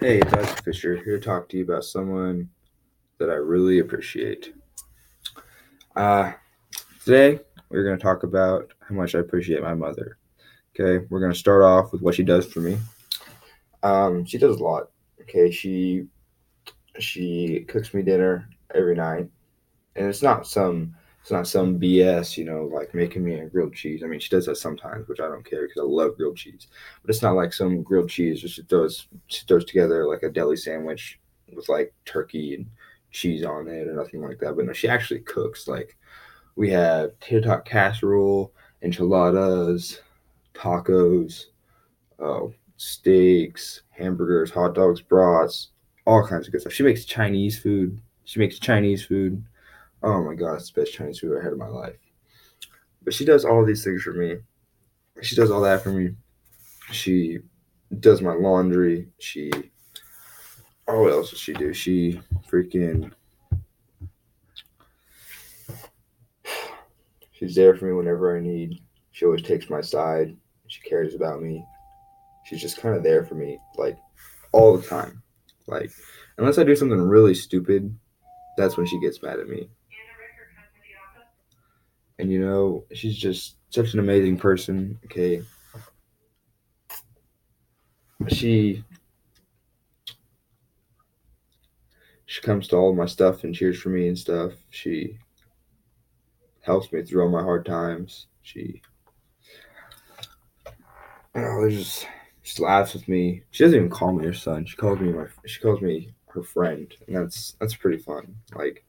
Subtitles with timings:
[0.00, 2.48] Hey, it's Isaak Fischer here to talk to you about someone
[3.18, 4.54] that I really appreciate.
[5.96, 6.34] Uh,
[7.04, 10.18] today, we're going to talk about how much I appreciate my mother.
[10.72, 12.78] Okay, we're going to start off with what she does for me.
[13.82, 14.90] Um, she does a lot.
[15.22, 16.06] Okay, she
[17.00, 19.28] she cooks me dinner every night,
[19.96, 20.94] and it's not some
[21.28, 24.02] it's not some BS, you know, like making me a grilled cheese.
[24.02, 26.68] I mean, she does that sometimes, which I don't care because I love grilled cheese.
[27.02, 28.40] But it's not like some grilled cheese.
[28.40, 31.20] Just throws she throws together like a deli sandwich
[31.54, 32.66] with like turkey and
[33.10, 34.56] cheese on it or nothing like that.
[34.56, 35.68] But no, she actually cooks.
[35.68, 35.98] Like
[36.56, 40.00] we have tater tot casserole, enchiladas,
[40.54, 41.48] tacos,
[42.18, 42.46] uh,
[42.78, 45.72] steaks, hamburgers, hot dogs, brats,
[46.06, 46.72] all kinds of good stuff.
[46.72, 48.00] She makes Chinese food.
[48.24, 49.44] She makes Chinese food.
[50.02, 51.96] Oh my god, it's the best Chinese food I had in my life.
[53.02, 54.36] But she does all these things for me.
[55.22, 56.14] She does all that for me.
[56.92, 57.40] She
[58.00, 59.08] does my laundry.
[59.18, 59.50] She
[60.86, 61.72] oh what else does she do?
[61.72, 63.12] She freaking
[67.32, 68.80] She's there for me whenever I need.
[69.12, 70.36] She always takes my side.
[70.66, 71.64] She cares about me.
[72.44, 73.96] She's just kind of there for me, like
[74.52, 75.22] all the time.
[75.66, 75.90] Like
[76.36, 77.96] unless I do something really stupid,
[78.56, 79.70] that's when she gets mad at me.
[82.18, 84.98] And you know, she's just such an amazing person.
[85.04, 85.42] Okay,
[88.28, 88.84] she
[92.26, 94.52] she comes to all my stuff and cheers for me and stuff.
[94.70, 95.18] She
[96.60, 98.26] helps me through all my hard times.
[98.42, 98.82] She,
[101.34, 102.06] you know, just
[102.42, 103.42] she laughs with me.
[103.50, 104.66] She doesn't even call me her son.
[104.66, 105.26] She calls me my.
[105.46, 108.36] She calls me her friend, and that's that's pretty fun.
[108.54, 108.84] Like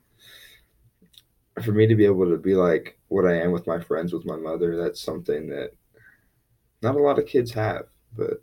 [1.64, 4.26] for me to be able to be like what I am with my friends with
[4.26, 5.72] my mother, that's something that
[6.82, 7.84] not a lot of kids have,
[8.16, 8.42] but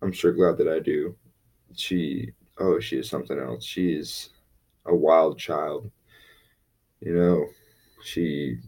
[0.00, 1.16] I'm sure glad that I do.
[1.74, 3.64] She, oh, she is something else.
[3.64, 4.30] She is
[4.86, 5.90] a wild child.
[7.00, 7.46] You know,
[8.04, 8.58] she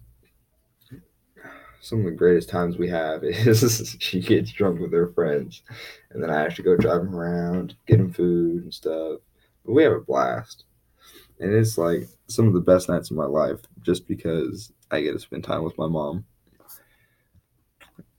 [1.81, 5.63] some of the greatest times we have is she gets drunk with her friends,
[6.11, 9.21] and then I have to go drive them around, get them food and stuff.
[9.65, 10.65] But we have a blast,
[11.41, 15.12] and it's like some of the best nights of my life, just because I get
[15.12, 16.25] to spend time with my mom.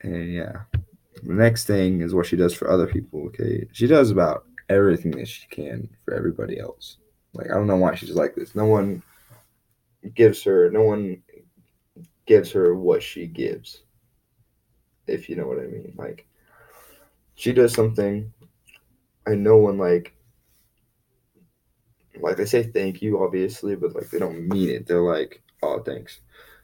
[0.01, 0.61] And yeah,
[1.23, 3.25] the next thing is what she does for other people.
[3.27, 6.97] Okay, she does about everything that she can for everybody else.
[7.33, 8.55] Like I don't know why she's like this.
[8.55, 9.03] No one
[10.15, 10.69] gives her.
[10.71, 11.21] No one
[12.25, 13.83] gives her what she gives.
[15.07, 15.93] If you know what I mean.
[15.95, 16.25] Like
[17.35, 18.31] she does something
[19.25, 20.13] and no one like
[22.21, 24.87] like they say thank you obviously, but like they don't mean it.
[24.87, 26.19] They're like, oh thanks.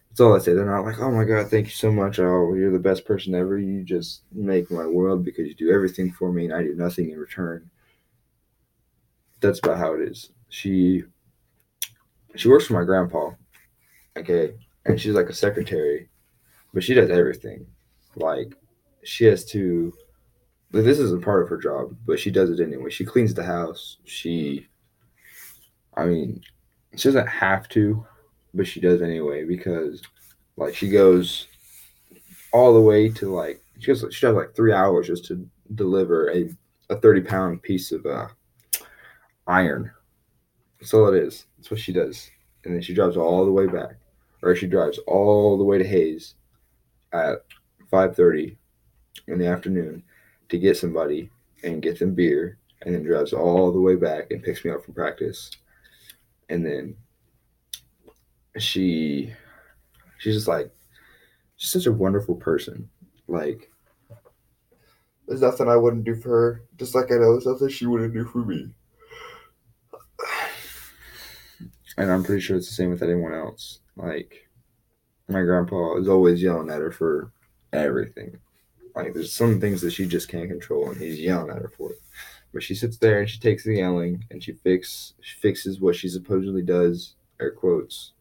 [0.09, 0.53] That's all I say.
[0.53, 2.19] They're not like, oh my god, thank you so much.
[2.19, 3.57] Oh, you're the best person ever.
[3.57, 7.11] You just make my world because you do everything for me and I do nothing
[7.11, 7.69] in return.
[9.39, 10.31] That's about how it is.
[10.49, 11.03] She
[12.35, 13.31] she works for my grandpa.
[14.17, 14.55] Okay.
[14.85, 16.09] And she's like a secretary
[16.77, 17.65] but she does everything.
[18.15, 18.55] Like
[19.03, 19.91] she has to.
[20.71, 22.91] This isn't part of her job, but she does it anyway.
[22.91, 23.97] She cleans the house.
[24.03, 24.67] She,
[25.97, 26.41] I mean,
[26.95, 28.05] she doesn't have to,
[28.53, 30.01] but she does anyway because,
[30.55, 31.47] like, she goes
[32.53, 36.31] all the way to like she goes she does like three hours just to deliver
[36.31, 36.49] a
[36.89, 38.27] a thirty pound piece of uh,
[39.47, 39.91] iron.
[40.79, 41.45] That's all it is.
[41.57, 42.29] That's what she does,
[42.63, 43.95] and then she drives all the way back,
[44.43, 46.35] or she drives all the way to Hayes
[47.13, 47.43] at
[47.91, 48.57] 5:30
[49.27, 50.03] in the afternoon
[50.49, 51.29] to get somebody
[51.63, 54.83] and get them beer and then drives all the way back and picks me up
[54.83, 55.51] from practice
[56.49, 56.95] and then
[58.57, 59.33] she
[60.17, 60.71] she's just like
[61.57, 62.89] she's such a wonderful person
[63.27, 63.71] like
[65.27, 68.13] there's nothing I wouldn't do for her just like I know there's nothing she wouldn't
[68.13, 68.69] do for me
[71.97, 74.47] and I'm pretty sure it's the same with anyone else like
[75.27, 77.31] my grandpa is always yelling at her for
[77.73, 78.37] everything.
[78.95, 81.91] Like there's some things that she just can't control, and he's yelling at her for
[81.91, 81.99] it.
[82.57, 85.95] But she sits there and she takes the yelling and she fix she fixes what
[85.95, 88.13] she supposedly does, air quotes,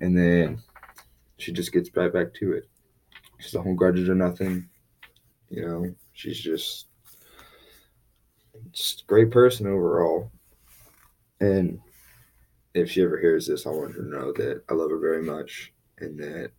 [0.00, 0.58] and then
[1.38, 2.68] she just gets right back to it.
[3.38, 4.68] She's a home grudges or nothing.
[5.48, 6.88] You know, she's just
[8.72, 10.32] just a great person overall.
[11.38, 11.78] And
[12.74, 15.22] if she ever hears this, I want her to know that I love her very
[15.22, 16.50] much and that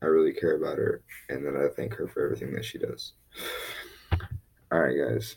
[0.00, 3.14] I really care about her and that I thank her for everything that she does.
[4.70, 5.36] All right, guys.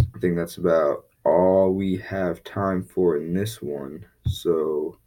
[0.00, 4.04] I think that's about all we have time for in this one.
[4.26, 4.98] So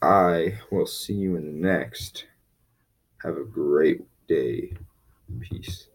[0.00, 2.24] I will see you in the next.
[3.22, 4.72] Have a great day.
[5.40, 5.89] Peace.